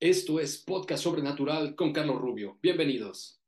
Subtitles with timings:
[0.00, 2.56] Esto es Podcast Sobrenatural con Carlos Rubio.
[2.62, 3.40] Bienvenidos.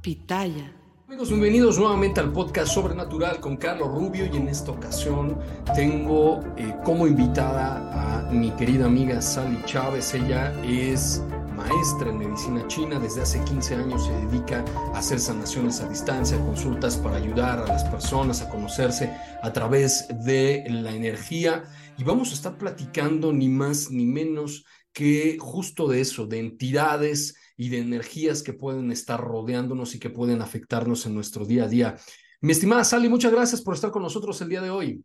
[0.00, 0.74] Pitaya.
[1.06, 5.38] Amigos, bienvenidos nuevamente al Podcast Sobrenatural con Carlos Rubio y en esta ocasión
[5.74, 10.14] tengo eh, como invitada a mi querida amiga Sally Chávez.
[10.14, 11.22] Ella es
[11.54, 16.38] maestra en medicina china, desde hace 15 años se dedica a hacer sanaciones a distancia,
[16.38, 21.64] consultas para ayudar a las personas a conocerse a través de la energía
[21.98, 27.36] y vamos a estar platicando ni más ni menos que justo de eso, de entidades
[27.56, 31.68] y de energías que pueden estar rodeándonos y que pueden afectarnos en nuestro día a
[31.68, 31.96] día.
[32.40, 35.04] Mi estimada Sally, muchas gracias por estar con nosotros el día de hoy.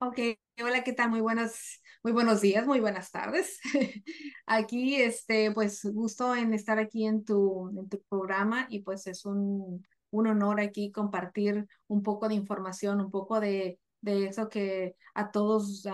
[0.00, 0.18] Ok,
[0.62, 1.10] hola, ¿qué tal?
[1.10, 3.58] Muy buenos, muy buenos días, muy buenas tardes.
[4.46, 9.24] aquí, este, pues gusto en estar aquí en tu, en tu programa y pues es
[9.24, 14.96] un, un honor aquí compartir un poco de información, un poco de de eso que
[15.14, 15.86] a todos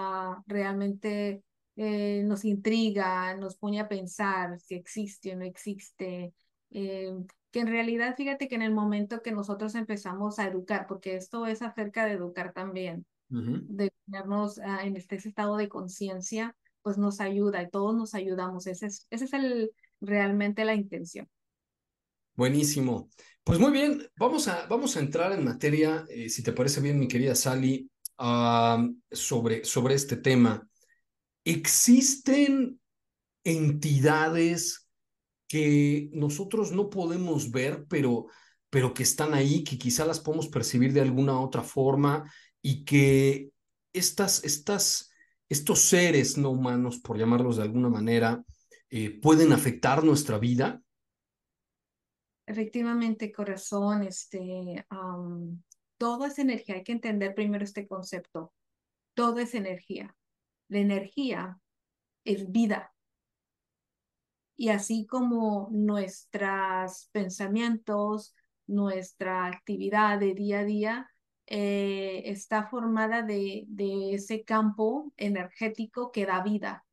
[0.47, 1.43] realmente
[1.77, 6.33] eh, nos intriga, nos pone a pensar si existe o no existe.
[6.71, 7.13] Eh,
[7.51, 11.47] que en realidad, fíjate que en el momento que nosotros empezamos a educar, porque esto
[11.47, 17.21] es acerca de educar también, de ponernos ah, en este estado de conciencia, pues nos
[17.21, 18.67] ayuda y todos nos ayudamos.
[18.67, 21.29] Ese es, ese es el, realmente la intención.
[22.35, 23.09] Buenísimo.
[23.45, 26.99] Pues muy bien, vamos a, vamos a entrar en materia, eh, si te parece bien,
[26.99, 30.69] mi querida Sally, sobre, sobre este tema.
[31.45, 32.81] ¿Existen
[33.45, 34.89] entidades
[35.47, 38.27] que nosotros no podemos ver, pero,
[38.71, 42.31] pero que están ahí, que quizá las podemos percibir de alguna otra forma
[42.63, 43.51] y que
[43.93, 45.13] estas, estas,
[45.49, 48.43] estos seres no humanos, por llamarlos de alguna manera,
[48.91, 50.81] eh, pueden afectar nuestra vida?
[52.47, 54.85] Efectivamente, corazón, este,
[56.05, 56.75] todo es energía.
[56.75, 58.53] Hay que entender primero este concepto.
[59.15, 60.15] Todo es energía.
[60.69, 61.59] La energía
[62.25, 62.93] es vida.
[64.55, 68.35] Y así como nuestros pensamientos,
[68.67, 71.11] nuestra actividad de día a día
[71.47, 76.85] eh, está formada de, de ese campo energético que da vida.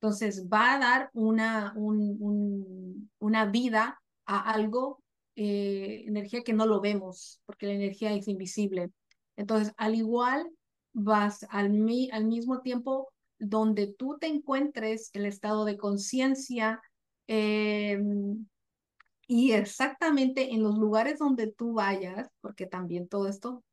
[0.00, 5.03] Entonces va a dar una, un, una vida a algo
[5.36, 8.90] eh, energía que no lo vemos, porque la energía es invisible.
[9.36, 10.48] Entonces, al igual,
[10.92, 11.72] vas al,
[12.12, 16.80] al mismo tiempo donde tú te encuentres, el estado de conciencia,
[17.26, 18.46] em,
[19.26, 23.64] y exactamente en los lugares donde tú vayas, porque también todo esto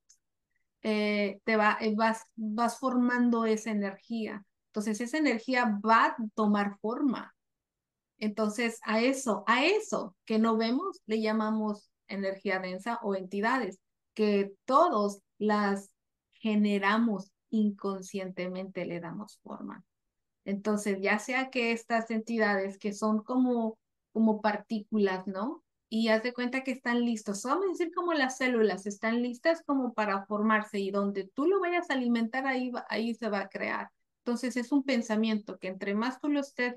[0.83, 4.44] eh, te va, eh, vas, vas formando esa energía.
[4.67, 7.35] Entonces, esa energía va a tomar forma.
[8.21, 13.79] Entonces, a eso, a eso que no vemos, le llamamos energía densa o entidades,
[14.13, 15.89] que todos las
[16.33, 19.83] generamos inconscientemente, le damos forma.
[20.45, 23.79] Entonces, ya sea que estas entidades que son como,
[24.13, 25.63] como partículas, ¿no?
[25.89, 29.63] Y haz de cuenta que están listos, vamos a decir como las células, están listas
[29.65, 33.49] como para formarse y donde tú lo vayas a alimentar, ahí, ahí se va a
[33.49, 33.89] crear.
[34.19, 36.75] Entonces, es un pensamiento que entre más tú lo estés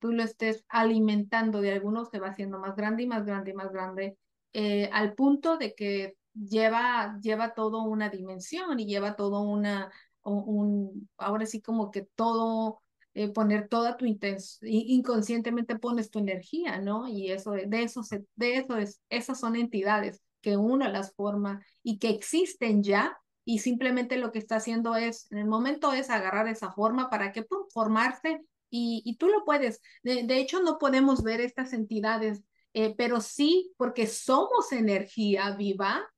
[0.00, 3.54] tú lo estés alimentando de algunos, se va haciendo más grande y más grande y
[3.54, 4.16] más grande,
[4.52, 9.90] eh, al punto de que lleva, lleva todo una dimensión y lleva todo una,
[10.22, 12.82] un, ahora sí como que todo,
[13.14, 17.08] eh, poner toda tu intención, inconscientemente pones tu energía, ¿no?
[17.08, 21.64] Y eso, de eso, se, de eso es, esas son entidades que uno las forma
[21.82, 26.10] y que existen ya y simplemente lo que está haciendo es, en el momento es
[26.10, 29.80] agarrar esa forma para que pum, formarse y, tú lo puedes.
[30.02, 36.08] De, hecho, no podemos ver estas entidades, eh, pero sí, porque somos energía viva,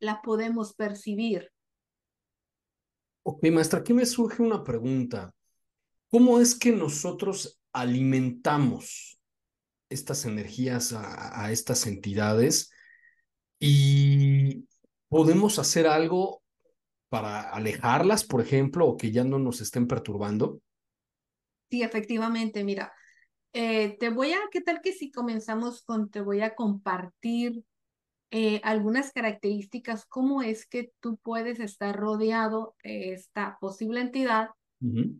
[0.00, 1.50] la podemos percibir.
[3.24, 5.32] Ok, maestra, aquí me surge una pregunta.
[6.10, 9.20] ¿Cómo es que nosotros alimentamos
[9.88, 12.70] estas energías a, a estas entidades
[13.60, 14.66] y
[15.08, 16.42] podemos hacer algo
[17.08, 20.60] para alejarlas, por ejemplo, o que ya no nos estén perturbando?
[21.72, 22.92] Sí, efectivamente, mira,
[23.54, 27.64] eh, te voy a, ¿qué tal que si comenzamos con, te voy a compartir
[28.30, 34.50] eh, algunas características, cómo es que tú puedes estar rodeado de esta posible entidad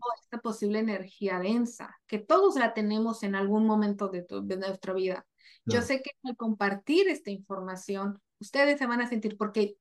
[0.00, 4.56] o esta posible energía densa, que todos la tenemos en algún momento de, tu- de
[4.58, 5.26] nuestra vida.
[5.66, 9.76] Yo sé que al compartir esta información, ustedes se van a sentir, porque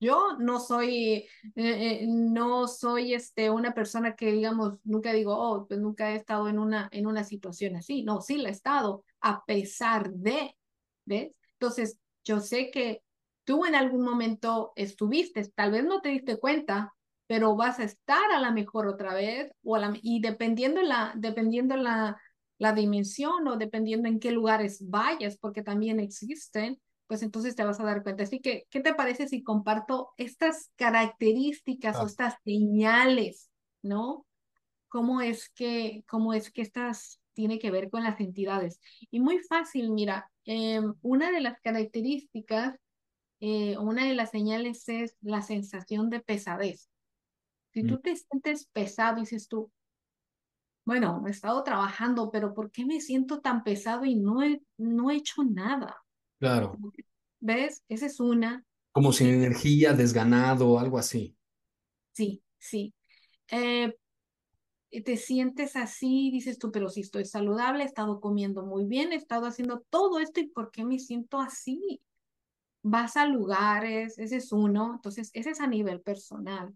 [0.00, 5.66] yo no soy, eh, eh, no soy este, una persona que, digamos, nunca digo, oh,
[5.66, 8.02] pues nunca he estado en una, en una situación así.
[8.04, 10.56] No, sí la he estado, a pesar de,
[11.04, 11.32] ¿ves?
[11.54, 13.02] Entonces, yo sé que
[13.44, 16.94] tú en algún momento estuviste, tal vez no te diste cuenta,
[17.26, 21.12] pero vas a estar a la mejor otra vez, o a la, y dependiendo la,
[21.16, 22.20] dependiendo la,
[22.58, 27.80] la dimensión o dependiendo en qué lugares vayas, porque también existen pues entonces te vas
[27.80, 28.22] a dar cuenta.
[28.22, 33.50] Así que, ¿qué te parece si comparto estas características o Ah, estas señales,
[33.82, 34.26] ¿no?
[34.88, 38.80] ¿Cómo es que, cómo es que estas tiene que ver con las entidades?
[39.10, 42.76] Y muy fácil, mira, eh, una de las características,
[43.40, 46.90] eh, una de las señales es la sensación de pesadez.
[47.72, 49.72] Si mm, tú te sientes pesado, dices tú,
[50.84, 55.10] bueno, he estado trabajando, pero ¿por qué me siento tan pesado y no he, no
[55.10, 56.02] he hecho nada?
[56.38, 56.80] Claro,
[57.40, 57.82] ¿Ves?
[57.88, 58.64] Esa es una.
[58.92, 61.34] como sin energía, desganado, algo así.
[62.12, 62.94] Sí, sí.
[63.50, 63.94] Eh,
[65.04, 69.16] te sientes así, dices tú, pero si estoy saludable, he estado comiendo muy bien, he
[69.16, 72.00] estado haciendo todo esto y ¿por qué me siento así?
[72.82, 76.74] Vas a lugares, ese es uno, entonces ese es a nivel personal.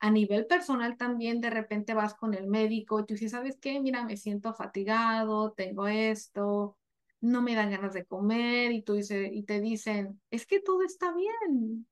[0.00, 3.80] A nivel personal también de repente vas con el médico y tú dices, ¿sabes qué?
[3.80, 6.78] Mira, me siento fatigado, tengo esto,
[7.20, 11.12] no me dan ganas de comer y tú y te dicen, es que todo está
[11.12, 11.86] bien.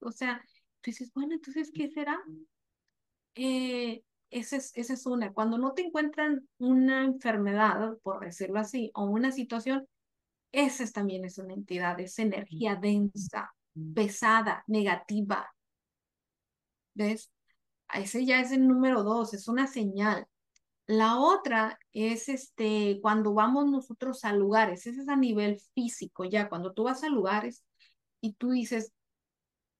[0.00, 0.42] O sea,
[0.80, 2.20] tú dices, bueno, entonces, ¿qué será?
[3.34, 5.32] Eh, esa es, es una.
[5.32, 9.86] Cuando no te encuentran una enfermedad, por decirlo así, o una situación,
[10.52, 13.54] esa es, también es una entidad, es energía densa,
[13.94, 15.54] pesada, negativa.
[16.94, 17.30] ¿Ves?
[17.92, 20.26] Ese ya es el número dos, es una señal.
[20.86, 26.48] La otra es este, cuando vamos nosotros a lugares, ese es a nivel físico, ya
[26.48, 27.64] cuando tú vas a lugares
[28.20, 28.92] y tú dices,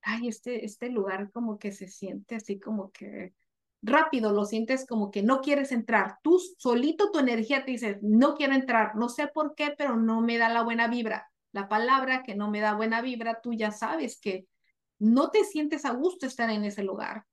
[0.03, 3.35] ay, este, este lugar como que se siente así como que
[3.83, 6.19] rápido, lo sientes como que no quieres entrar.
[6.23, 10.21] Tú solito tu energía te dice, no quiero entrar, no sé por qué, pero no
[10.21, 11.31] me da la buena vibra.
[11.53, 14.47] La palabra que no me da buena vibra, tú ya sabes que
[14.99, 17.27] no te sientes a gusto estar en ese lugar.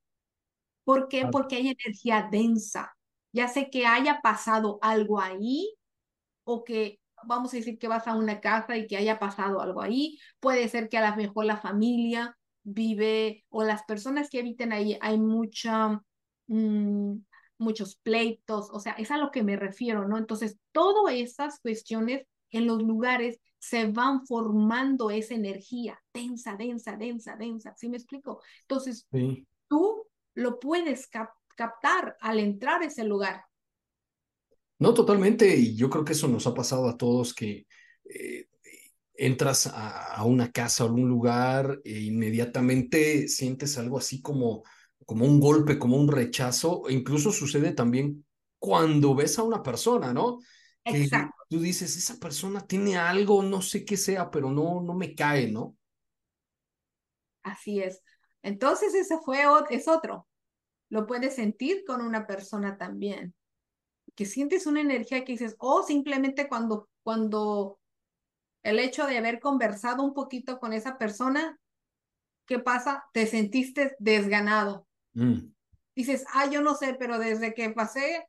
[0.83, 1.27] ¿Por qué?
[1.27, 2.95] Porque hay energía densa.
[3.31, 5.75] Ya sé que haya pasado algo ahí
[6.43, 9.81] o que vamos a decir que vas a una casa y que haya pasado algo
[9.81, 10.17] ahí.
[10.39, 14.97] Puede ser que a lo mejor la familia vive o las personas que habiten ahí
[15.01, 16.01] hay mucha,
[16.47, 17.15] mmm,
[17.57, 20.17] muchos pleitos, o sea, es a lo que me refiero, ¿no?
[20.17, 27.35] Entonces, todas esas cuestiones en los lugares se van formando esa energía densa, densa, densa,
[27.35, 28.41] densa, ¿sí me explico?
[28.61, 29.45] Entonces, sí.
[29.67, 33.43] tú lo puedes cap captar al entrar a ese lugar.
[34.79, 37.67] No, totalmente, y yo creo que eso nos ha pasado a todos que
[38.05, 38.47] eh,
[39.15, 44.63] entras a, a una casa o algún lugar e inmediatamente sientes algo así como,
[45.05, 48.25] como un golpe, como un rechazo, e incluso sucede también
[48.59, 50.39] cuando ves a una persona, ¿no?
[50.85, 54.93] Que Exacto, tú dices, esa persona tiene algo, no sé qué sea, pero no, no
[54.95, 55.77] me cae, ¿no?
[57.43, 58.01] así es.
[58.43, 60.27] Entonces ese fue, es otro.
[60.89, 63.33] Lo puedes sentir con una persona también.
[64.15, 67.79] Que sientes una energía que dices, o simplemente cuando, cuando
[68.63, 71.57] el hecho de haber conversado un poquito con esa persona,
[72.45, 73.05] ¿qué pasa?
[73.13, 74.87] Te sentiste desganado.
[75.13, 75.51] Mm,
[75.95, 78.25] Dices, ah, yo no sé, pero desde que pasé,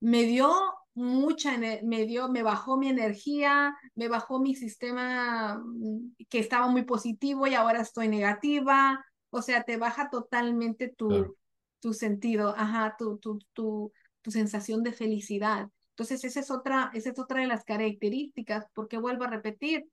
[0.00, 0.50] me dio
[0.94, 6.82] mucha, me dio, me bajó mi energía, me bajó mi sistema mm, que estaba muy
[6.82, 9.04] positivo y ahora estoy negativa.
[9.30, 11.36] O sea, te baja totalmente claro.
[11.80, 15.68] Tu, sentido, ajá, tu, tu, tu, tu sensación de felicidad.
[15.90, 19.86] Entonces, esa es otra, esa es otra de las características, porque vuelvo a repetir,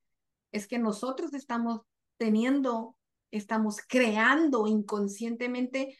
[0.51, 1.81] es que nosotros estamos
[2.17, 2.95] teniendo,
[3.31, 5.97] estamos creando inconscientemente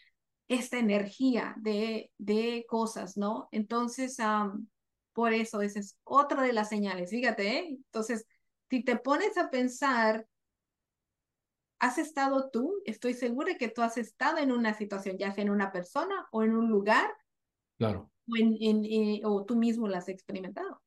[0.48, 3.50] esta energía de, de cosas, ¿no?
[3.52, 4.68] Entonces, um,
[5.14, 7.68] por eso, esa es otra de las señales, fíjate, ¿eh?
[7.70, 8.26] Entonces,
[8.70, 10.26] si te pones a pensar,
[11.80, 12.82] ¿Has estado tú?
[12.86, 16.44] Estoy segura que tú has estado en una situación, ya sea en una persona o
[16.44, 17.10] en un lugar.
[17.78, 18.12] Claro.
[18.28, 20.82] O, en, en, eh, o tú mismo la has experimentado.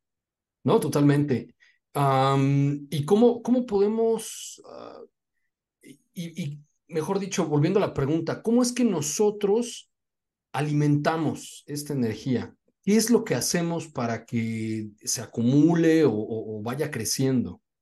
[0.64, 1.54] No, totalmente.
[1.92, 5.06] ¿Y cómo, cómo podemos, uh,
[6.12, 9.90] y, y, mejor dicho, volviendo a la pregunta, ¿cómo es que nosotros
[10.52, 12.54] alimentamos esta energía?
[12.82, 17.60] ¿Qué es lo que hacemos para que se acumule o, o, o vaya creciendo?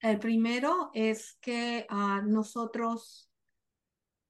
[0.00, 3.28] El primero es que uh, nosotros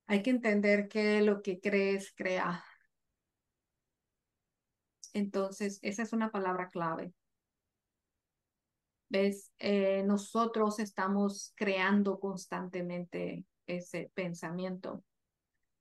[0.07, 2.65] hay que entender que lo que crees crea.
[5.13, 7.13] Entonces, esa es una palabra clave.
[9.11, 9.53] ¿Ves?
[9.59, 15.05] Eh, nosotros estamos creando constantemente ese pensamiento.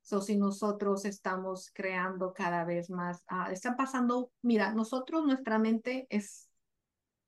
[0.02, 6.06] So, si nosotros estamos creando cada vez más, uh, están pasando, mira, nosotros, nuestra mente
[6.10, 6.50] es,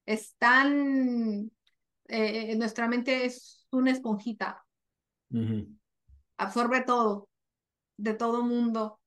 [0.04, 1.50] es tan
[2.10, 4.64] eh, nuestra mente es una esponjita.
[5.30, 5.78] Uh -huh.
[6.36, 7.28] Absorbe todo,
[7.96, 9.00] de todo mundo.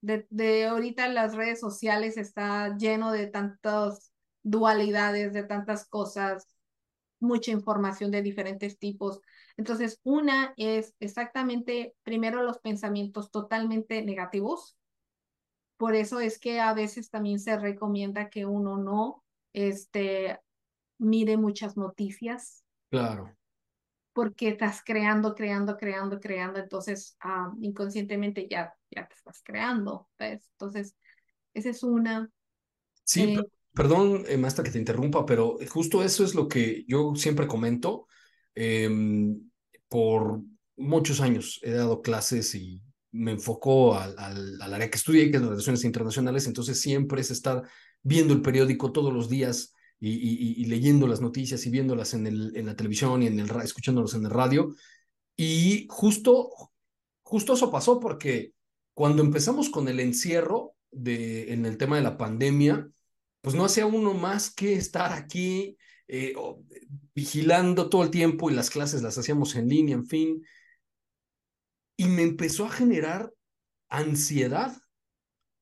[0.00, 6.46] De, de ahorita las redes sociales está lleno de tantas dualidades, de tantas cosas,
[7.18, 9.20] mucha información de diferentes tipos.
[9.56, 14.76] Entonces, una es exactamente, primero, los pensamientos totalmente negativos.
[15.76, 20.38] Por eso es que a veces también se recomienda que uno no este,
[20.98, 22.64] mire muchas noticias.
[22.90, 23.34] Claro.
[24.12, 30.48] Porque estás creando, creando, creando, creando, entonces um, inconscientemente ya, ya te estás creando, ¿ves?
[30.52, 30.94] Entonces,
[31.52, 32.30] esa es una.
[33.02, 37.14] Sí, eh, perdón, eh, maestra, que te interrumpa, pero justo eso es lo que yo
[37.16, 38.06] siempre comento.
[38.54, 38.88] Eh,
[39.88, 40.40] por
[40.76, 45.36] muchos años he dado clases y me enfoco al, al, al área que estudié, que
[45.36, 47.62] es Relaciones Internacionales, entonces siempre es estar
[48.02, 49.73] viendo el periódico todos los días,
[50.06, 54.30] y, leyendo las noticias y viéndolas en, la televisión y en el, escuchándolas en el
[54.30, 54.74] radio.
[55.36, 56.50] Y justo,
[57.22, 58.52] justo eso pasó porque
[58.92, 62.88] cuando empezamos con el encierro en el tema de la pandemia,
[63.40, 66.34] pues no hacía uno más que estar aquí eh,
[67.14, 70.42] vigilando todo el tiempo y las clases las hacíamos en línea, en fin.
[71.96, 73.32] Y me empezó a generar
[73.88, 74.76] ansiedad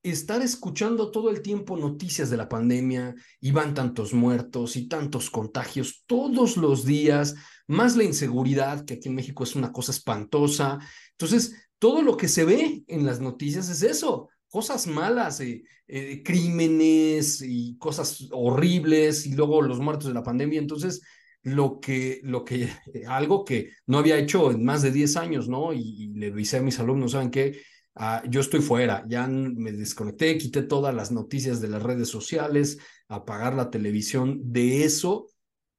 [0.03, 5.31] estar escuchando todo el tiempo noticias de la pandemia y van tantos muertos y tantos
[5.31, 7.37] contagios todos los días,
[7.69, 10.79] más la inseguridad, que aquí en México es una cosa espantosa.
[11.13, 16.23] Entonces, todo lo que se ve en las noticias es eso, cosas malas, eh, eh,
[16.25, 20.59] crímenes y cosas horribles y luego los muertos de la pandemia.
[20.59, 21.01] Entonces,
[21.43, 22.69] lo que, lo que,
[23.09, 25.73] algo que no había hecho en más de 10 años, ¿no?
[25.73, 27.61] Y, y le avisé a mis alumnos, ¿saben qué?
[27.95, 32.79] Uh, yo estoy fuera, ya me desconecté, quité todas las noticias de las redes sociales,
[33.09, 35.29] apagar la televisión de eso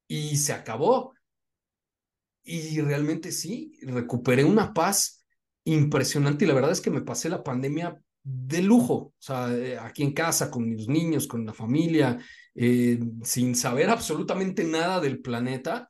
[0.07, 1.13] y se acabó.
[2.43, 5.25] Y realmente sí, recuperé una paz
[5.63, 9.77] impresionante y la verdad es que me pasé la pandemia de lujo, o sea, eh,
[9.77, 12.19] aquí en casa, con mis niños, con la familia,
[12.55, 15.89] eh, sin saber absolutamente nada del planeta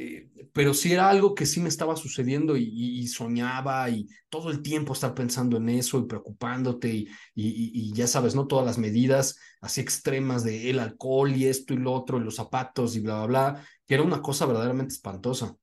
[0.00, 4.06] eh, pero sí era algo que sí me estaba sucediendo y, y, y, soñaba y
[4.28, 8.46] todo el tiempo estar pensando en eso y preocupándote y, y, ya sabes, ¿no?
[8.46, 12.36] Todas las medidas así extremas de el alcohol y esto y lo otro y los
[12.36, 15.56] zapatos y bla, bla, bla, que era una cosa verdaderamente espantosa.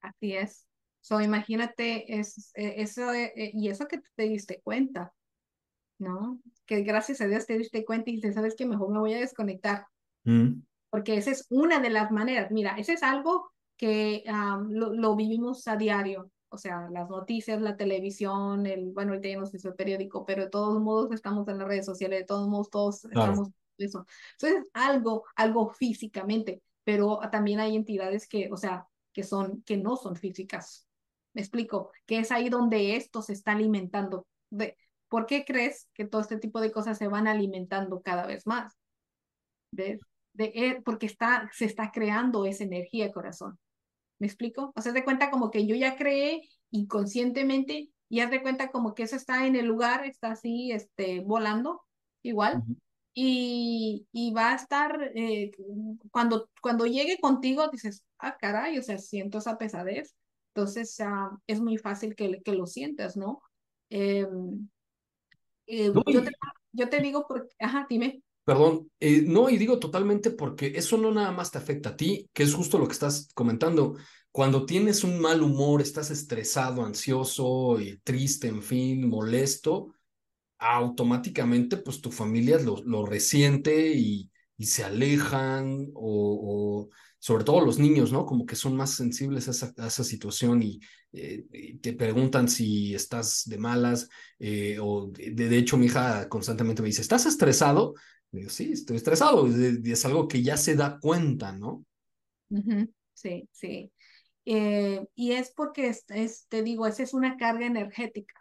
[0.00, 0.68] Así es.
[1.00, 5.12] So, imagínate es, eso eh, y eso que te diste cuenta,
[5.98, 6.40] ¿no?
[6.66, 8.64] Que gracias a Dios te diste cuenta y dices, ¿sabes qué?
[8.64, 9.88] Mejor me voy a desconectar.
[10.22, 10.60] Mm
[10.94, 12.52] porque esa es una de las maneras.
[12.52, 17.60] Mira, ese es algo que um, lo, lo, vivimos a diario, o sea, las noticias,
[17.60, 21.10] la televisión, el, bueno, ahorita ya no sé si el periódico, pero de todos modos
[21.10, 23.32] estamos en las redes sociales, de todos modos todos claro.
[23.32, 24.06] estamos eso.
[24.38, 29.96] Entonces, algo, algo físicamente, pero también hay entidades que, o sea, que son, que no
[29.96, 30.86] son físicas.
[31.32, 34.28] Me explico, que es ahí donde esto se está alimentando.
[34.48, 34.76] De,
[35.08, 38.78] ¿Por qué crees que todo este tipo de cosas se van alimentando cada vez más?
[39.72, 39.98] ¿Ves?
[40.34, 43.58] De porque está, se está creando esa energía, corazón.
[44.18, 44.72] ¿Me explico?
[44.76, 48.94] O sea, de cuenta como que yo ya creé inconscientemente y haz de cuenta como
[48.94, 51.82] que eso está en el lugar, está así, este, volando,
[52.22, 52.58] igual.
[52.58, 52.76] Uh -huh.
[53.14, 55.52] y, y, va a estar, eh,
[56.10, 60.14] cuando, cuando llegue contigo, dices, ah, caray, o sea, siento esa pesadez.
[60.54, 63.42] Entonces, uh, es muy fácil que, que lo sientas, ¿no?
[63.90, 64.26] Eh,
[65.66, 66.30] eh, yo, te,
[66.72, 68.22] yo, te, digo, porque, ajá, dime.
[68.44, 72.28] Perdón, eh, no, y digo totalmente porque eso no nada más te afecta a ti,
[72.34, 73.96] que es justo lo que estás comentando.
[74.30, 79.94] Cuando tienes un mal humor, estás estresado, ansioso, y triste, en fin, molesto,
[80.58, 87.78] automáticamente pues tu familia lo, lo resiente y, y se alejan o, sobre todo los
[87.78, 88.26] niños, ¿no?
[88.26, 90.80] Como que son más sensibles a esa, a esa situación y,
[91.12, 94.08] eh, te preguntan si estás de malas
[94.38, 97.94] eh, o de, de, hecho mi hija constantemente me dice, ¿estás estresado?
[98.38, 101.84] Digo, sí, estoy estresado y es algo que ya se da cuenta, ¿no?
[103.12, 103.92] Sí, sí.
[104.44, 108.34] Eh, y es porque, es, es, te digo, esa es una carga energética.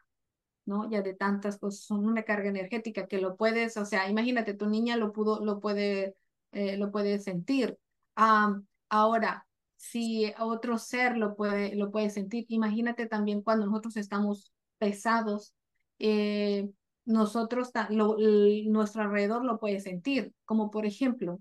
[0.66, 0.90] ¿no?
[0.90, 4.68] Ya de tantas cosas, son una carga energética que lo puedes, o sea, imagínate, tu
[4.68, 6.16] niña lo pudo, lo puede,
[6.52, 7.78] eh, lo puede sentir.
[8.18, 9.46] Um, ahora,
[9.76, 15.54] si otro ser lo puede, lo puede sentir, imagínate también cuando nosotros estamos pesados,
[16.00, 16.70] eh,
[17.06, 18.18] nosotros, lo,
[18.66, 21.40] nuestro alrededor lo puede sentir, como por ejemplo,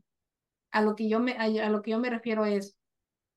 [0.71, 2.76] a lo que yo me, a, lo que yo me refiero es,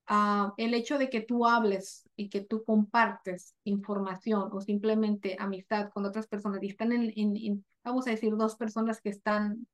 [0.08, 5.90] Uh, el hecho de que tú hables y que tú compartes información o simplemente amistad
[5.90, 9.66] con otras personas y están en, en, en vamos a decir, dos personas que están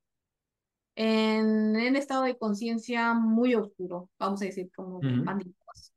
[0.95, 5.23] en, en estado de conciencia muy oscuro, vamos a decir, como uh -huh.
[5.25, 5.93] bandidos,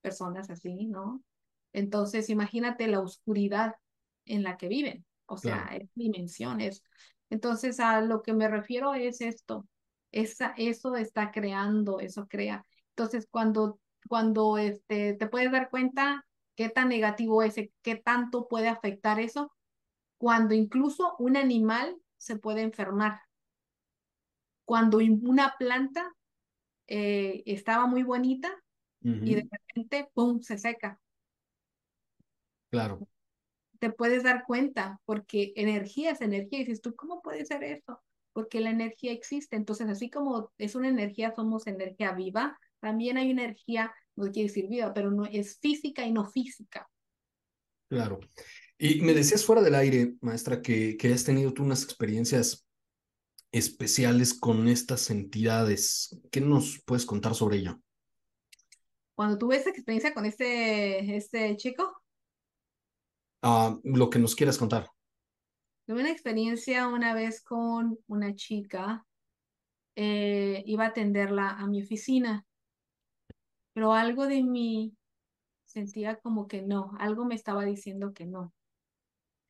[0.00, 1.22] personas así, ¿no?
[1.72, 3.76] Entonces, imagínate la oscuridad
[4.26, 5.84] en la que viven, o sea, claro.
[5.84, 6.82] es dimensiones.
[7.30, 9.66] Entonces, a lo que me refiero es esto,
[10.10, 16.24] esa, eso está creando, eso crea entonces, cuando, cuando este, te puedes dar cuenta
[16.54, 19.52] qué tan negativo es, qué tanto puede afectar eso,
[20.18, 23.20] cuando incluso un animal se puede enfermar.
[24.64, 26.14] Cuando una planta
[26.86, 28.48] eh, estaba muy bonita
[29.02, 29.28] uh -huh.
[29.28, 31.00] y de repente, ¡pum!, se seca.
[32.70, 33.06] Claro.
[33.82, 36.60] Te puedes dar cuenta, porque energía es energía.
[36.60, 38.00] Y dices tú, ¿cómo puede ser eso?
[38.32, 39.56] Porque la energía existe.
[39.56, 44.68] Entonces, así como es una energía, somos energía viva, también hay energía, no quiere decir
[44.68, 46.88] viva, pero no es física y no física.
[47.88, 48.20] Claro.
[48.78, 52.64] Y me decías fuera del aire, maestra, que, que has tenido tú unas experiencias
[53.50, 56.20] especiales con estas entidades.
[56.30, 57.80] ¿Qué nos puedes contar sobre ello?
[59.16, 62.01] Cuando tuve esa experiencia con este, este chico.
[63.42, 64.88] Uh, lo que nos quieras contar.
[65.86, 69.04] Tuve una experiencia una vez con una chica.
[69.96, 72.46] Eh, iba a atenderla a mi oficina
[73.72, 74.96] pero algo de mí
[75.64, 78.52] sentía como que no, algo me estaba diciendo que no.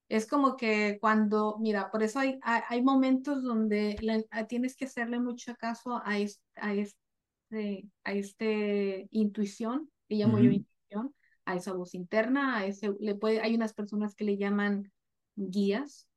[0.08, 4.84] Es como que cuando, mira, por eso hay, hay, hay momentos donde la, tienes que
[4.84, 10.44] hacerle mucho caso a, es, a, este, a este intuición, que llamo uh -huh.
[10.44, 14.92] yo intuición, a esa voz interna, ese, le puede, hay unas personas que le llaman
[15.34, 16.08] guías,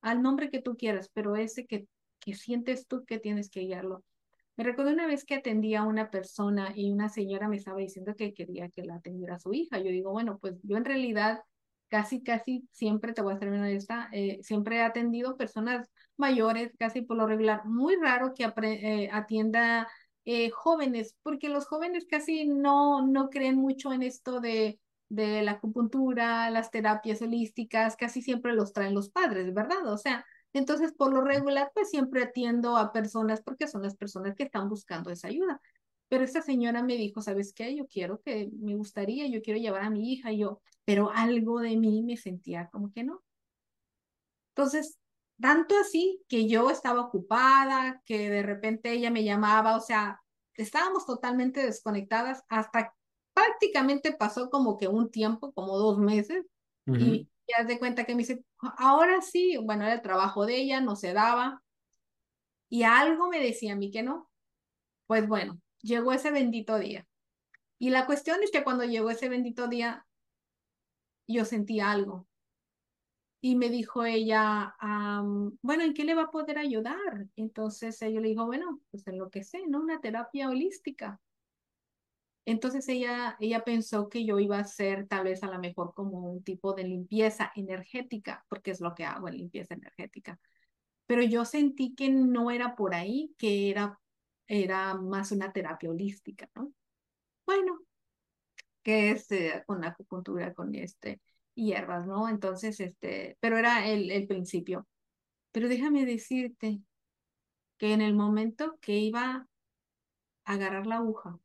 [0.00, 1.86] al nombre que tú quieras, pero ese que,
[2.20, 4.04] que sientes tú que tienes que guiarlo.
[4.56, 8.14] Me recuerdo una vez que atendía a una persona y una señora me estaba diciendo
[8.14, 9.78] que quería que la atendiera a su hija.
[9.78, 11.40] Yo digo, bueno, pues yo en realidad
[11.88, 17.02] casi, casi siempre, te voy a ser honesta, eh, siempre he atendido personas mayores, casi
[17.02, 17.66] por lo regular.
[17.66, 19.88] Muy raro que eh, atienda
[20.24, 25.52] eh, jóvenes, porque los jóvenes casi no, no creen mucho en esto de, de la
[25.52, 29.86] acupuntura, las terapias holísticas, casi siempre los traen los padres, ¿verdad?
[29.86, 34.34] O sea, entonces, por lo regular, pues siempre atiendo a personas porque son las personas
[34.34, 35.60] que están buscando esa ayuda.
[36.08, 37.74] Pero esta señora me dijo, ¿sabes qué?
[37.74, 41.60] Yo quiero que, me gustaría, yo quiero llevar a mi hija, y yo, pero algo
[41.60, 43.22] de mí me sentía como que no.
[44.54, 44.98] Entonces,
[45.42, 50.22] tanto así que yo estaba ocupada, que de repente ella me llamaba, o sea,
[50.54, 52.94] estábamos totalmente desconectadas hasta
[53.34, 56.44] prácticamente pasó como que un tiempo, como dos meses,
[56.86, 57.00] uh -huh.
[57.00, 58.44] y ya de cuenta que me dice,
[58.78, 61.62] ahora sí, bueno, era el trabajo de ella, no se daba,
[62.68, 64.30] y algo me decía a mí que no.
[65.06, 67.06] Pues bueno, llegó ese bendito día.
[67.78, 70.06] Y la cuestión es que cuando llegó ese bendito día,
[71.26, 72.26] yo sentí algo.
[73.44, 77.26] Y me dijo ella, um, bueno, ¿en qué le va a poder ayudar?
[77.34, 79.80] Entonces ella le dijo, bueno, pues en lo que sé, ¿no?
[79.80, 81.20] Una terapia holística.
[82.44, 86.20] Entonces ella, ella pensó que yo iba a ser tal vez a lo mejor como
[86.32, 90.38] un tipo de limpieza energética, porque es lo que hago en limpieza energética.
[91.06, 94.00] Pero yo sentí que no era por ahí, que era,
[94.46, 96.72] era más una terapia holística, ¿no?
[97.46, 97.80] Bueno,
[98.82, 101.20] que es eh, con acupuntura, con este,
[101.54, 102.28] hierbas, ¿no?
[102.28, 104.86] Entonces, este, pero era el, el principio.
[105.52, 106.80] Pero déjame decirte
[107.78, 109.48] que en el momento que iba
[110.44, 111.38] a agarrar la aguja,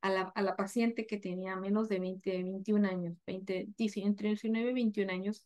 [0.00, 4.70] a la, a la paciente que tenía menos de 20, 21 años, 20, entre 19
[4.70, 5.44] y 21 años,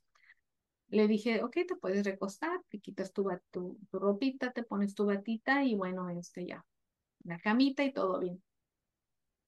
[0.88, 5.06] le dije, ok, te puedes recostar, te quitas tu, tu, tu ropita, te pones tu
[5.06, 6.64] batita y bueno, este ya,
[7.24, 8.42] la camita y todo bien.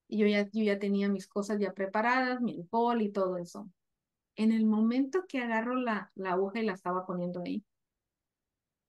[0.08, 3.68] Y yo ya, yo ya tenía mis cosas ya preparadas, mi alcohol y todo eso.
[4.36, 7.64] En el momento que agarro la, la aguja y la estaba poniendo ahí,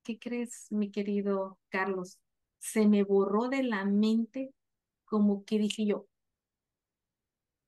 [0.03, 2.19] ¿qué crees, mi querido Carlos?
[2.59, 4.53] Se me borró de la mente
[5.05, 6.07] como que dije yo,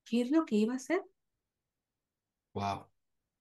[0.04, 1.02] ¿qué es lo que iba a hacer?
[2.52, 2.86] Wow.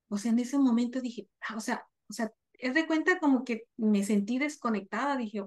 [0.09, 3.43] O sea, en ese momento dije, ah, o sea, o sea, es de cuenta como
[3.43, 5.43] que me sentí desconectada, dije,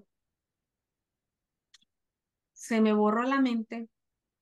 [2.52, 3.88] se me borró la mente,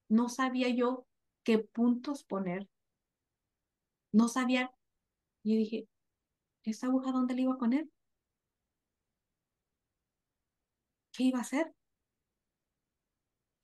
[0.09, 1.07] no sabía yo
[1.43, 2.69] qué puntos poner,
[4.12, 4.70] no sabía,
[5.42, 5.88] y dije,
[6.64, 7.88] ¿esta aguja dónde le iba a poner?
[11.12, 11.73] ¿Qué iba a hacer?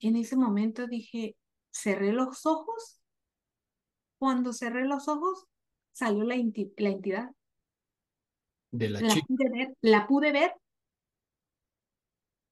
[0.00, 1.37] En ese momento dije,
[1.70, 3.00] cerré los ojos.
[4.18, 5.46] Cuando cerré los ojos,
[5.92, 7.30] salió la, la entidad.
[8.70, 10.52] De la, la Pude ver, la pude ver.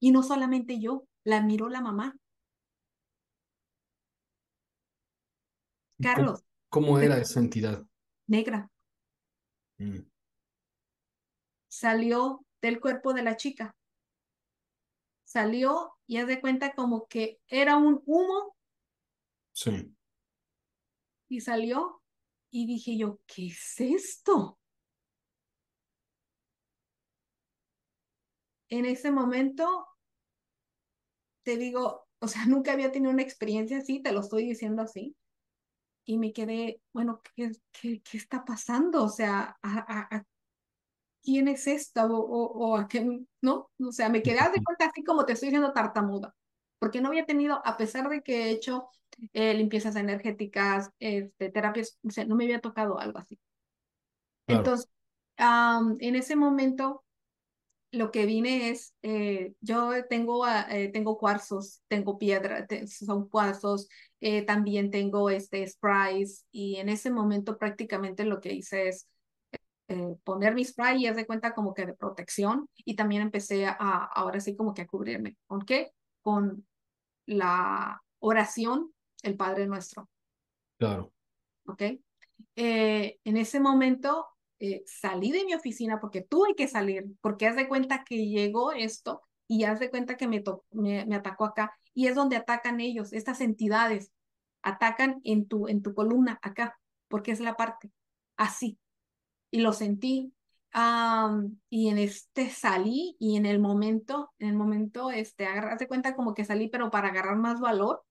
[0.00, 2.16] Y no solamente yo, la miró la mamá.
[6.00, 6.44] Carlos.
[6.74, 7.86] ¿Cómo, era esa entidad?
[8.26, 8.68] Negra.
[9.78, 10.00] Mm.
[11.68, 13.76] Salió del cuerpo de la chica.
[15.22, 18.56] Salió y haz de cuenta como que era un humo.
[19.52, 19.94] Sí.
[21.28, 22.02] Y salió
[22.50, 24.58] y dije yo, ¿qué es esto?
[28.68, 29.86] En ese momento,
[31.44, 35.14] te digo, o sea, nunca había tenido una experiencia así, te lo estoy diciendo así.
[36.04, 39.04] Y me quedé, bueno, ¿qué, qué, qué está pasando?
[39.04, 40.24] O sea, ¿a, a,
[41.22, 42.06] quién es esta?
[42.06, 43.70] O, o, a qué, ¿no?
[43.80, 46.34] O sea, me quedé de cuenta así como te estoy diciendo tartamuda,
[46.78, 48.88] porque no había tenido, a pesar de que he hecho
[49.32, 53.38] eh, limpiezas energéticas, este, terapias, o sea, no me había tocado algo así.
[54.46, 54.88] Entonces,
[55.38, 57.02] en ese momento,
[57.94, 63.88] lo que vine es, eh, yo tengo, eh, tengo cuarzos, tengo piedra, son cuarzos,
[64.46, 69.06] también tengo este sprays y en ese momento prácticamente lo que hice es
[70.24, 73.72] poner mi spray y es de cuenta como que de protección y también empecé a,
[74.14, 75.36] ahora sí como que a cubrirme.
[75.46, 75.92] ¿Con qué?
[76.22, 76.66] Con
[77.26, 80.08] la oración el Padre Nuestro.
[80.78, 81.12] Claro.
[81.66, 81.82] ¿Ok?
[82.56, 84.26] Eh, en ese momento
[84.58, 88.72] eh, salí de mi oficina porque tuve que salir, porque haz de cuenta que llegó
[88.72, 91.76] esto y haz de cuenta que me, me, me, atacó acá.
[91.92, 94.12] Y es donde atacan ellos, estas entidades,
[94.62, 97.90] atacan en tu, en tu columna acá, porque es la parte
[98.36, 98.78] así.
[99.50, 100.32] Y lo sentí.
[101.70, 106.16] y en este salí y en el momento, en el momento, este, haz de cuenta
[106.16, 108.04] como que salí, pero para agarrar más valor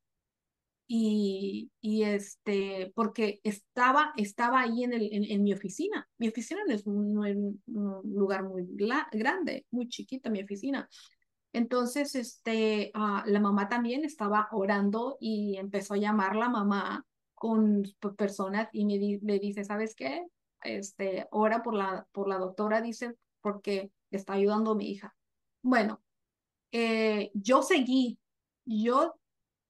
[0.88, 6.08] y, y, este, porque estaba, estaba ahí en, el, en, mi oficina.
[6.18, 7.62] Mi oficina no es un,
[8.04, 8.68] lugar muy
[9.12, 10.88] grande, muy chiquita mi oficina.
[11.54, 17.84] Entonces, este, uh, la mamá también estaba orando y empezó a llamar la mamá con
[18.18, 20.26] personas y me le dice, ¿sabes qué?
[20.64, 25.16] Este, ora por la, por la doctora, dice, porque está ayudando a mi hija.
[25.62, 26.02] Bueno,
[26.72, 28.18] eh, yo seguí,
[28.66, 29.16] yo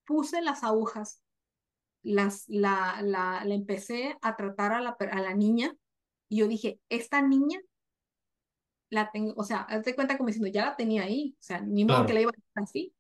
[0.06, 1.22] puse las agujas,
[2.04, 5.76] las, la, la, la empecé a tratar a la, a la niña
[6.30, 7.60] y yo dije, esta niña
[8.90, 11.86] la tengo, o sea, hazte cuenta como diciendo, ya la tenía ahí, o sea, ni
[11.86, 12.96] modo que la iba a hacer así.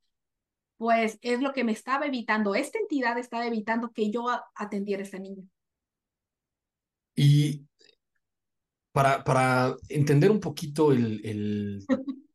[0.78, 5.06] Pues es lo que me estaba evitando, esta entidad estaba evitando que yo atendiera a
[5.06, 5.44] esta niña.
[7.16, 7.68] Y
[8.92, 11.86] para, para entender un poquito el, el,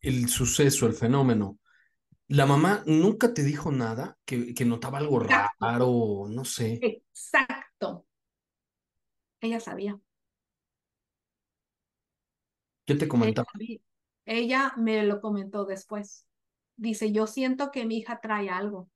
[0.00, 1.58] el suceso, el fenómeno,
[2.28, 6.78] la mamá nunca te dijo nada, que, que notaba algo raro, no sé.
[6.82, 8.06] Exacto.
[9.40, 9.98] Ella sabía.
[12.84, 13.48] ¿Qué te comentaba?
[13.58, 13.80] Ella,
[14.26, 16.26] ella, me lo comentó después.
[16.76, 18.90] Dice, yo siento que mi hija trae algo,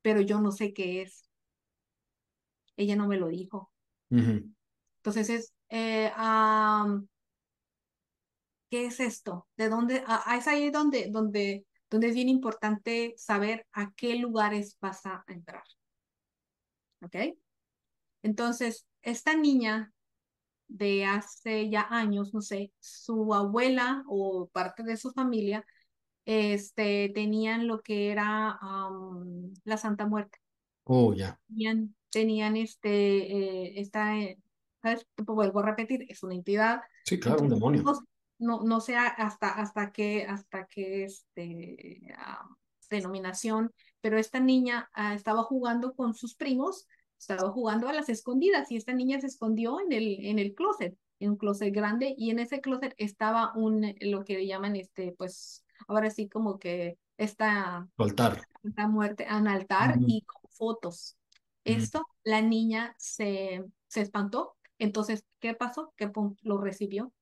[0.00, 1.28] pero yo no sé qué es.
[2.76, 3.72] Ella no me lo dijo.
[4.10, 6.12] Entonces es, eh,
[8.70, 9.48] ¿qué es esto?
[9.56, 10.04] ¿De dónde?
[10.06, 15.24] Ah, es ahí donde, donde donde es bien importante saber a qué lugares vas a
[15.28, 15.62] entrar.
[17.02, 17.16] ¿Ok?
[18.22, 19.92] Entonces, esta niña
[20.68, 25.66] de hace ya años, no sé, su abuela o parte de su familia,
[26.24, 28.58] este, tenían lo que era
[29.64, 30.38] la Santa Muerte.
[30.84, 31.38] Oh, ya.
[31.46, 34.38] Tenían, tenían este, eh, esta, eh,
[34.80, 35.06] ¿sabes?
[35.18, 36.80] Vuelvo a repetir, es una entidad.
[37.04, 37.84] Sí, claro, un demonio
[38.42, 42.14] no, no sé hasta, hasta que, hasta que este,
[42.90, 46.86] denominación, pero esta niña ah, estaba jugando con sus primos,
[47.18, 50.96] estaba jugando a las escondidas y esta niña se escondió en el, en el closet,
[51.20, 55.64] en un closet grande y en ese closet estaba un, lo que llaman este, pues,
[55.88, 57.88] ahora sí como que esta...
[57.96, 58.46] Altar.
[58.62, 61.16] Esta muerte, un altar y con fotos.
[61.64, 64.56] Esto, la niña se, se espantó.
[64.78, 65.92] Entonces, ¿qué pasó?
[65.96, 66.10] Que
[66.42, 67.12] lo recibió.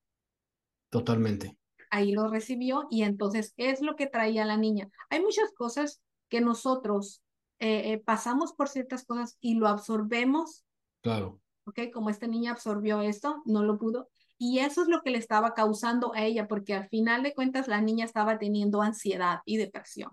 [0.91, 1.57] Totalmente.
[1.89, 4.89] Ahí lo recibió y entonces es lo que traía la niña.
[5.09, 7.23] Hay muchas cosas que nosotros
[7.59, 10.63] eh, eh, pasamos por ciertas cosas y lo absorbemos.
[11.01, 11.39] Claro.
[11.65, 11.79] ¿Ok?
[11.93, 14.09] Como esta niña absorbió esto, no lo pudo.
[14.37, 17.67] Y eso es lo que le estaba causando a ella, porque al final de cuentas
[17.67, 20.11] la niña estaba teniendo ansiedad y depresión.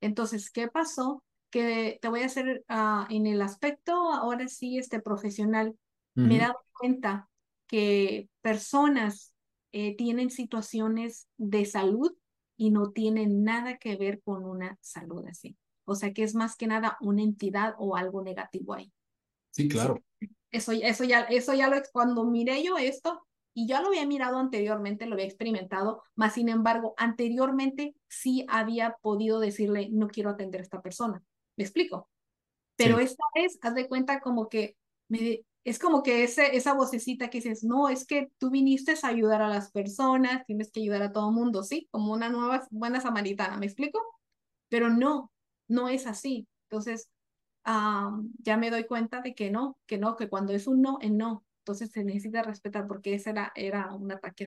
[0.00, 1.22] Entonces, ¿qué pasó?
[1.50, 5.76] Que te voy a hacer ah, en el aspecto, ahora sí, este profesional,
[6.14, 7.28] me he dado cuenta
[7.66, 9.34] que personas
[9.78, 12.16] eh, tienen situaciones de salud
[12.56, 15.54] y no tienen nada que ver con una salud así.
[15.84, 18.90] O sea que es más que nada una entidad o algo negativo ahí.
[19.50, 20.02] Sí, claro.
[20.50, 24.38] Eso, eso ya, eso ya lo, cuando miré yo esto, y yo lo había mirado
[24.38, 30.62] anteriormente, lo había experimentado, más sin embargo, anteriormente sí había podido decirle, no quiero atender
[30.62, 31.22] a esta persona.
[31.54, 32.08] ¿Me explico?
[32.76, 34.74] Pero esta vez, haz de cuenta como que
[35.08, 39.08] me, es como que ese, esa vocecita que dices, no, es que tú viniste a
[39.08, 41.88] ayudar a las personas, tienes que ayudar a todo el mundo, ¿sí?
[41.90, 44.00] Como una nueva buena samaritana, ¿me explico?
[44.68, 45.32] Pero no,
[45.66, 46.46] no es así.
[46.70, 47.10] Entonces,
[47.64, 51.10] ya me doy cuenta de que no, que no, que cuando es un no, es
[51.10, 51.44] no.
[51.64, 54.46] Entonces se necesita respetar porque ese era, era un ataque.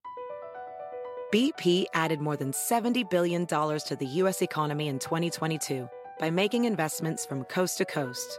[1.30, 4.40] BP added more than $70 billion to the U.S.
[4.40, 5.86] economy in 2022
[6.18, 8.38] by making investments from coast to coast.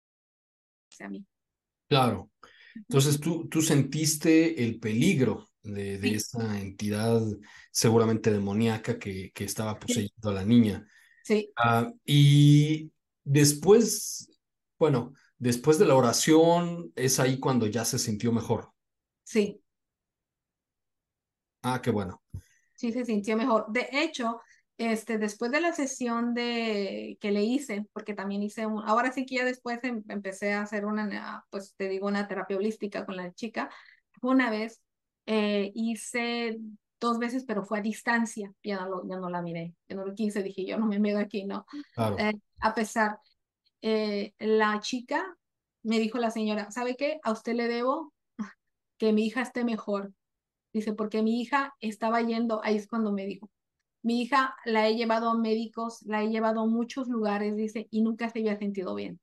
[0.99, 1.25] a mí.
[1.87, 2.31] Claro.
[2.75, 7.21] Entonces tú, tú sentiste el peligro de, de esa entidad
[7.71, 10.85] seguramente demoníaca que, que estaba poseyendo a la niña.
[11.23, 11.51] Sí.
[11.55, 12.91] Ah, y
[13.23, 14.29] después,
[14.79, 18.71] bueno, después de la oración es ahí cuando ya se sintió mejor.
[19.23, 19.61] Sí.
[21.63, 22.21] Ah, qué bueno.
[22.73, 23.65] Sí, se sintió mejor.
[23.69, 24.41] De hecho,
[24.81, 29.27] este, después de la sesión de, que le hice, porque también hice, un, ahora sí
[29.27, 33.15] que ya después em, empecé a hacer una, pues te digo, una terapia holística con
[33.15, 33.69] la chica,
[34.23, 34.81] una vez
[35.27, 36.57] eh, hice
[36.99, 40.03] dos veces, pero fue a distancia, ya no, lo, ya no la miré, ya no
[40.03, 41.63] lo quise, dije yo no me meto aquí, ¿no?
[42.17, 43.19] Eh, a pesar,
[43.83, 45.37] eh, la chica
[45.83, 47.19] me dijo la señora, ¿sabe qué?
[47.21, 48.13] A usted le debo
[48.97, 50.11] que mi hija esté mejor.
[50.73, 53.49] Dice, porque mi hija estaba yendo, ahí es cuando me dijo,
[54.03, 58.01] mi hija la he llevado a médicos, la he llevado a muchos lugares, dice, y
[58.01, 59.19] nunca se había sentido bien.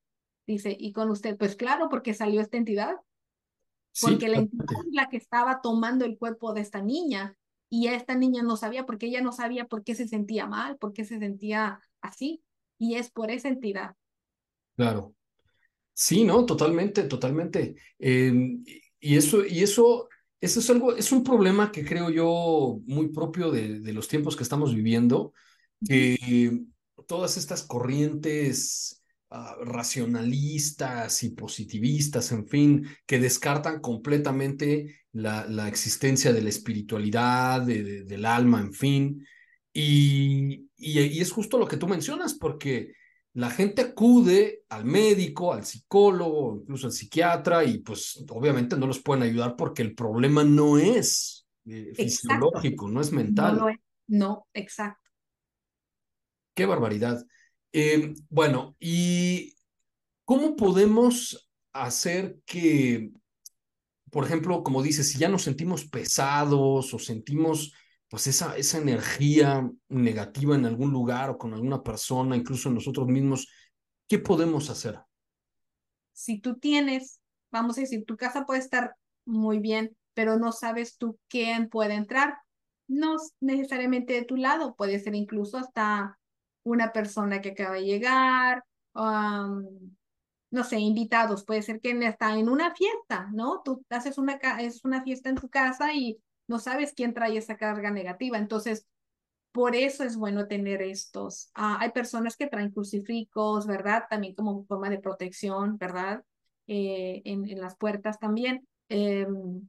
[0.47, 2.97] Dice, y con usted, pues claro, porque salió esta entidad.
[4.01, 7.37] Porque la entidad es la que estaba tomando el cuerpo de esta niña
[7.69, 10.93] y esta niña no sabía, porque ella no sabía por qué se sentía mal, por
[10.93, 12.43] qué se sentía así.
[12.79, 13.97] Y es por esa entidad.
[14.77, 15.15] Claro.
[15.93, 17.75] Sí, no, totalmente, totalmente.
[17.99, 18.63] Em,
[19.01, 20.09] y eso, y eso
[20.41, 24.37] eso es algo, es un problema que creo yo muy propio de, de los tiempos
[24.37, 25.33] que estamos viviendo,
[25.87, 26.61] que
[27.07, 36.33] todas estas corrientes ah, racionalistas y positivistas, en fin, que descartan completamente la, la existencia
[36.33, 39.27] de la espiritualidad, del alma, en fin.
[39.73, 42.93] Y, y, y, es justo lo que tú mencionas, porque
[43.35, 49.01] la gente acude al médico, al psicólogo, incluso al psiquiatra, y pues obviamente no los
[49.01, 53.59] pueden ayudar porque el problema no es eh, fisiológico, no es mental.
[53.59, 53.69] No,
[54.09, 55.11] no, exacto.
[56.55, 57.25] Qué barbaridad.
[57.73, 59.55] Eh, bueno, ¿y
[60.25, 63.13] cómo podemos hacer que,
[64.11, 67.73] por ejemplo, como dices, si ya nos sentimos pesados o sentimos
[68.09, 73.49] pues esa, esa energía negativa en algún lugar o con alguna persona, incluso nosotros mismos,
[74.09, 74.99] ¿qué podemos hacer?
[76.13, 78.95] Si tú tienes, vamos a decir, tu casa puede estar
[79.25, 82.39] muy bien, pero no sabes tú quién puede entrar.
[82.89, 86.19] No necesariamente de tu lado, puede ser incluso hasta
[86.63, 88.65] una persona que acaba de llegar,
[90.51, 93.61] no sé, invitados, puede ser que está en una fiesta, ¿no?
[93.65, 96.19] Tú haces una, es una fiesta en tu casa y
[96.49, 98.39] no sabes quién trae esa carga negativa.
[98.39, 98.87] Entonces,
[99.53, 101.51] por eso es bueno tener estos.
[101.55, 104.05] Ah, hay personas que traen crucifijos, ¿verdad?
[104.11, 106.25] También como forma de protección, ¿verdad?
[106.67, 108.67] Eh, en, en, las puertas también.
[108.89, 109.69] Em,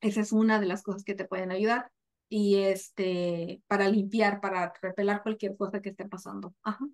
[0.00, 1.90] esa es una de las cosas que te pueden ayudar.
[2.28, 6.54] Y este, para limpiar, para repelar cualquier cosa que esté pasando.
[6.62, 6.86] Ajá.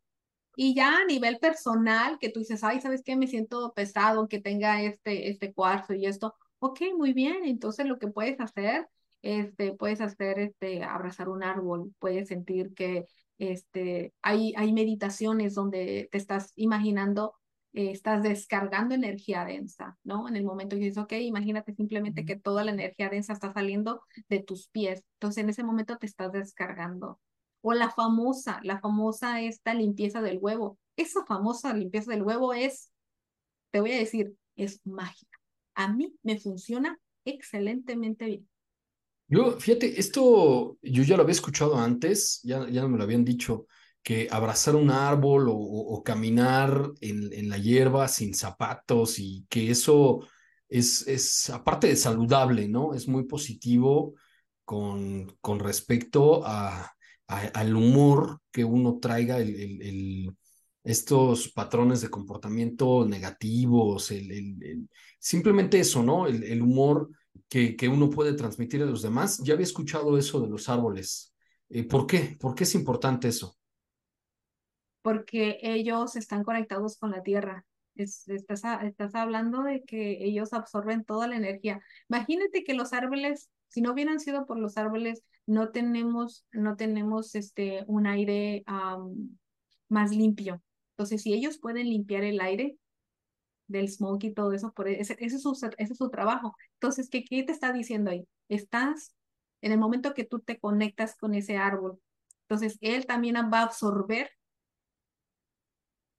[0.55, 3.17] Y ya a nivel personal, que tú dices, ay, ¿sabes qué?
[3.17, 6.35] Me siento pesado, que tenga este, este cuarzo y esto.
[6.59, 7.45] Ok, muy bien.
[7.45, 8.89] Entonces lo que puedes hacer
[9.23, 13.07] este, puedes hacer, este, abrazar un árbol, puedes sentir que
[13.39, 17.35] este, hay, hay meditaciones donde te estás imaginando,
[17.73, 20.29] eh, estás descargando energía densa, ¿no?
[20.29, 24.03] En el momento que dices, ok, imagínate simplemente que toda la energía densa está saliendo
[24.29, 27.21] de tus pies, entonces en ese momento te estás descargando.
[27.63, 30.79] O la famosa, la famosa esta limpieza del huevo.
[30.97, 32.93] Esa famosa limpieza del huevo es,
[33.71, 35.39] te voy a decir, es mágica.
[35.75, 38.52] A mí me funciona excelentemente bien.
[39.33, 43.67] Yo, fíjate, esto yo ya lo había escuchado antes, ya, ya me lo habían dicho,
[44.03, 50.29] que abrazar un árbol o, caminar en, en, la hierba sin zapatos y que eso
[50.69, 52.93] es, es, aparte de saludable, ¿no?
[52.93, 54.15] Es muy positivo
[54.67, 56.93] con, con respecto a,
[57.27, 60.37] al humor que uno traiga, el,
[60.85, 64.13] estos patrones de comportamiento negativos,
[65.19, 66.27] simplemente eso, ¿no?
[66.27, 67.09] El, humor
[67.49, 69.39] que, que, uno puede transmitir a los demás.
[69.45, 71.35] Ya había escuchado eso de los árboles.
[71.69, 72.37] Eh, ¿Por qué?
[72.41, 73.57] ¿Por qué es importante eso?
[75.03, 77.65] Porque ellos están conectados con la tierra.
[77.95, 81.81] estás, estás hablando de que ellos absorben toda la energía.
[82.09, 87.35] Imagínate que los árboles, si no hubieran sido por los árboles, no tenemos, no tenemos
[87.35, 88.65] este, un aire
[89.89, 90.63] más limpio.
[90.93, 92.77] Entonces, si ellos pueden limpiar el aire,
[93.73, 96.57] del smoke y todo eso, por e, ese, ese, es, su, ese es su trabajo.
[96.75, 98.27] Entonces, ¿qué, ¿qué te está diciendo ahí?
[98.49, 99.15] Estás
[99.63, 102.01] en el momento que tú te conectas con ese árbol.
[102.43, 104.31] Entonces, él también va a absorber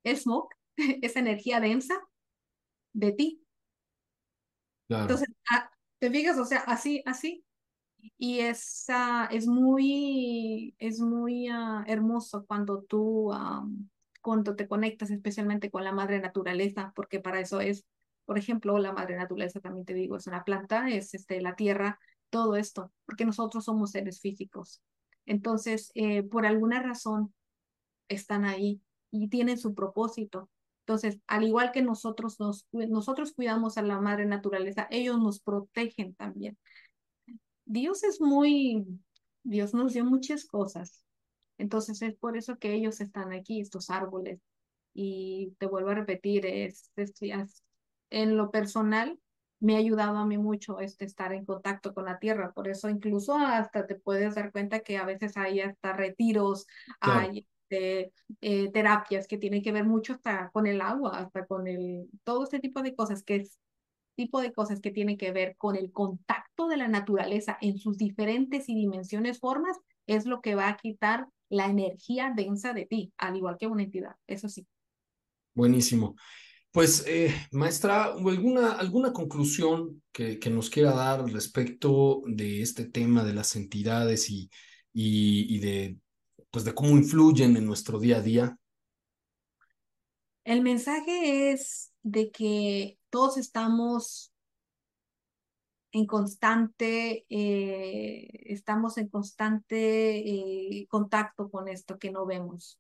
[0.03, 0.55] el smoke,
[1.01, 1.95] esa energía densa
[2.93, 3.45] de ti.
[4.89, 7.45] Entonces, ah, te fijas, o sea, así, así.
[8.17, 8.85] Y es,
[9.31, 13.31] es muy, es muy uh, hermoso cuando tú
[14.23, 17.85] cuando te conectas especialmente con la madre naturaleza, porque para eso es,
[18.25, 21.99] por ejemplo, la madre naturaleza también te digo, es una planta, es este, la tierra,
[22.29, 24.81] todo esto, porque nosotros somos seres físicos.
[25.25, 27.33] Entonces, eh, por alguna razón,
[28.07, 28.81] están ahí
[29.11, 30.49] y tienen su propósito.
[30.85, 36.15] Entonces, al igual que nosotros, nos, nosotros cuidamos a la madre naturaleza, ellos nos protegen
[36.15, 36.57] también.
[37.65, 38.85] Dios es muy,
[39.43, 41.05] Dios nos dio muchas cosas,
[41.57, 44.39] entonces es por eso que ellos están aquí, estos árboles.
[44.93, 46.91] Y te vuelvo a repetir, es,
[48.09, 49.19] en lo personal
[49.59, 52.51] me ha ayudado a mí mucho este estar en contacto con la tierra.
[52.51, 56.67] Por eso incluso hasta te puedes dar cuenta que a veces hay hasta retiros,
[56.99, 58.11] hay este,
[58.41, 62.43] eh, terapias que tienen que ver mucho hasta con el agua, hasta con el, todo
[62.43, 63.57] este tipo de cosas que es
[64.15, 67.97] tipo de cosas que tienen que ver con el contacto de la naturaleza en sus
[67.97, 73.13] diferentes y dimensiones, formas, es lo que va a quitar la energía densa de ti,
[73.17, 74.65] al igual que una entidad, eso sí.
[75.53, 76.15] Buenísimo.
[76.71, 83.23] Pues, eh, maestra, ¿alguna, ¿alguna conclusión que, que, nos quiera dar respecto de este tema
[83.23, 84.49] de las entidades y,
[84.91, 85.97] y, y de,
[86.49, 88.57] pues, de cómo influyen en nuestro día a día?
[90.43, 94.32] El mensaje es de que todos estamos
[95.93, 102.79] en constante, eh, estamos en constante eh, contacto con esto que no vemos.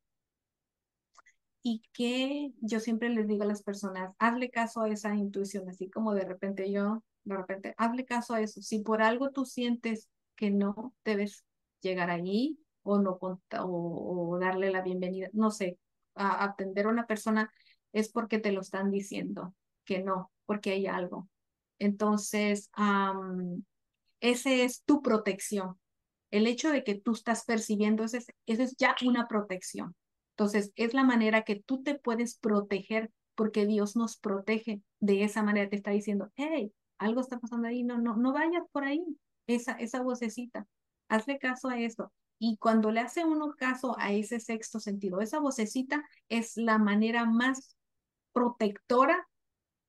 [1.61, 5.89] Y que yo siempre les digo a las personas, hazle caso a esa intuición, así
[5.89, 8.61] como de repente yo, de repente, hazle caso a eso.
[8.61, 11.45] Si por algo tú sientes que no debes
[11.81, 15.77] llegar allí o no o, darle la bienvenida, no sé,
[16.15, 17.51] a atender a una persona,
[17.93, 19.55] es porque te lo están diciendo,
[19.85, 21.29] que no, porque hay algo.
[21.79, 22.69] Entonces,
[24.19, 25.79] ese es tu protección.
[26.31, 29.95] El hecho de que tú estás percibiendo, eso es, es ya una protección.
[30.31, 35.43] Entonces, es la manera que tú te puedes proteger porque Dios nos protege de esa
[35.43, 35.69] manera.
[35.69, 39.03] Te está diciendo, hey, algo está pasando ahí, no, no, no vayas por ahí.
[39.45, 40.65] Esa, esa vocecita,
[41.09, 42.11] hazle caso a eso.
[42.39, 47.25] Y cuando le hace uno caso a ese sexto sentido, esa vocecita es la manera
[47.25, 47.77] más
[48.31, 49.27] protectora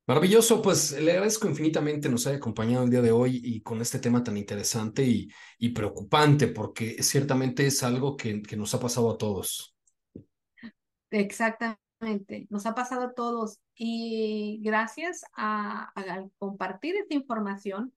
[0.07, 3.97] Maravilloso, pues le agradezco infinitamente nos haya acompañado el día de hoy y con este
[3.97, 9.09] tema tan interesante y, y preocupante, porque ciertamente es algo que, que nos ha pasado
[9.09, 9.75] a todos.
[11.09, 11.81] Exactamente,
[12.49, 17.93] nos ha pasado a todos y gracias a, a compartir esta información,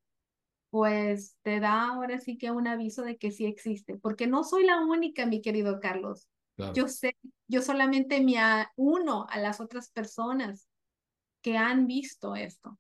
[0.70, 4.64] pues te da ahora sí que un aviso de que sí existe, porque no soy
[4.64, 6.28] la única, mi querido Carlos.
[6.74, 8.36] Yo sé, yo solamente me
[8.74, 10.68] uno a las otras personas
[11.40, 12.78] que han visto esto.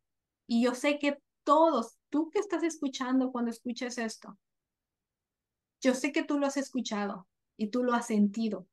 [0.48, 4.36] Y yo sé que todos, tú que estás escuchando cuando escuches esto,
[5.80, 8.66] yo sé que tú lo has escuchado y tú lo has sentido.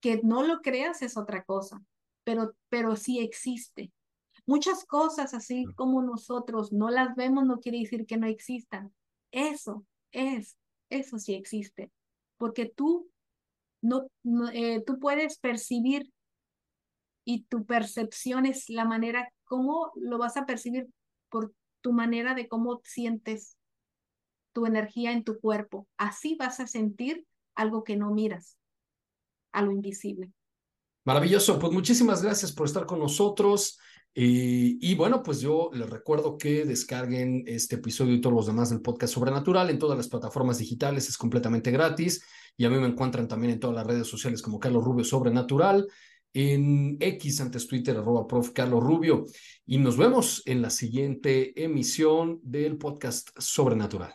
[0.00, 1.82] Que no lo creas es otra cosa,
[2.24, 3.92] pero, pero sí existe.
[4.46, 8.92] Muchas cosas así como nosotros no las vemos no quiere decir que no existan.
[9.30, 10.56] Eso es,
[10.88, 11.90] eso sí existe,
[12.38, 13.10] porque tú
[13.82, 14.06] no,
[14.52, 16.10] eh, tú puedes percibir
[17.24, 20.88] y tu percepción es la manera cómo lo vas a percibir
[21.28, 23.56] por tu manera de cómo sientes
[24.52, 25.86] tu energía en tu cuerpo.
[25.96, 28.57] Así vas a sentir algo que no miras,
[29.52, 30.32] a lo invisible.
[31.04, 33.78] Maravilloso, pues muchísimas gracias por estar con nosotros.
[34.20, 38.80] Y, bueno, pues yo les recuerdo que descarguen este episodio y todos los demás del
[38.80, 42.24] podcast Sobrenatural en todas las plataformas digitales, es completamente gratis.
[42.56, 45.86] Y a mí me encuentran también en todas las redes sociales como Carlos Rubio Sobrenatural,
[46.32, 48.50] en X antes Twitter, arroba prof.
[48.50, 49.24] Carlos Rubio.
[49.64, 54.14] Y nos vemos en la siguiente emisión del podcast Sobrenatural.